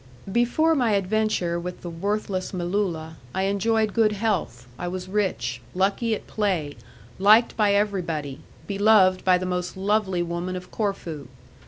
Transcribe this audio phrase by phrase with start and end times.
[0.31, 6.15] Before my adventure with the worthless Melulla, I enjoyed good health, I was rich, lucky
[6.15, 6.75] at play,
[7.19, 11.27] liked by everybody, beloved by the most lovely woman of Corfu.